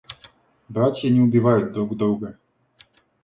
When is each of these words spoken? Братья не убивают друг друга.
Братья 0.67 1.11
не 1.11 1.21
убивают 1.21 1.73
друг 1.73 1.95
друга. 1.95 2.39